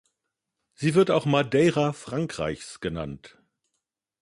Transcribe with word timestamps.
Sie 0.73 0.95
wird 0.95 1.11
auch 1.11 1.27
Madeira 1.27 1.93
Frankreichs 1.93 2.79
genannt. 2.79 3.37